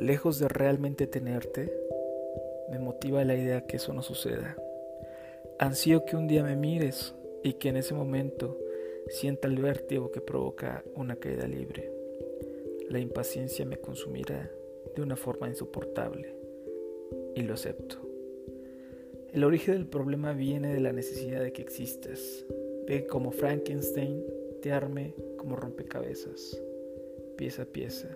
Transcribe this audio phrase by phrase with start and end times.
[0.00, 1.72] Lejos de realmente tenerte,
[2.70, 4.56] me motiva la idea que eso no suceda.
[5.58, 8.56] Ansío que un día me mires y que en ese momento
[9.08, 11.90] sienta el vértigo que provoca una caída libre.
[12.88, 14.50] La impaciencia me consumirá
[14.94, 16.34] de una forma insoportable
[17.34, 18.05] y lo acepto.
[19.36, 22.46] El origen del problema viene de la necesidad de que existas,
[22.86, 24.24] de como Frankenstein
[24.62, 26.58] te arme como rompecabezas,
[27.36, 28.08] pieza a pieza,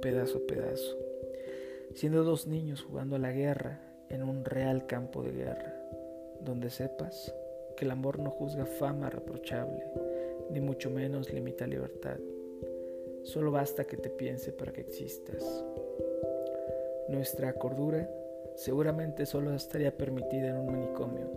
[0.00, 0.96] pedazo a pedazo,
[1.94, 3.80] siendo dos niños jugando a la guerra
[4.10, 5.74] en un real campo de guerra,
[6.40, 7.34] donde sepas
[7.76, 9.82] que el amor no juzga fama reprochable,
[10.52, 12.18] ni mucho menos limita libertad.
[13.24, 15.42] Solo basta que te piense para que existas.
[17.08, 18.08] Nuestra cordura
[18.60, 21.30] seguramente solo estaría permitida en un manicomio.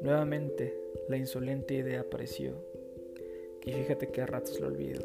[0.00, 0.74] Nuevamente,
[1.08, 2.54] la insolente idea apareció.
[3.62, 5.02] Y fíjate que a ratos lo olvido.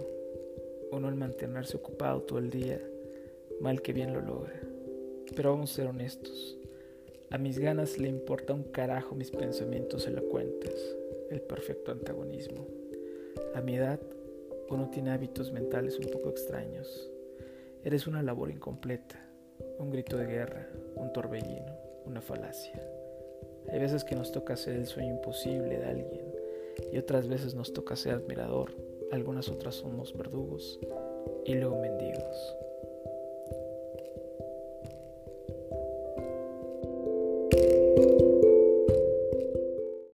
[0.89, 2.81] Uno al mantenerse ocupado todo el día,
[3.59, 4.57] mal que bien lo logra.
[5.35, 6.57] Pero vamos a ser honestos.
[7.29, 10.95] A mis ganas le importa un carajo mis pensamientos elocuentes,
[11.29, 12.67] el perfecto antagonismo.
[13.53, 13.99] A mi edad,
[14.69, 17.09] uno tiene hábitos mentales un poco extraños.
[17.83, 19.27] Eres una labor incompleta
[19.79, 22.79] un grito de guerra, un torbellino, una falacia.
[23.69, 26.33] Hay veces que nos toca ser el sueño imposible de alguien
[26.91, 28.71] y otras veces nos toca ser admirador,
[29.11, 30.79] algunas otras somos verdugos
[31.45, 32.55] y luego mendigos.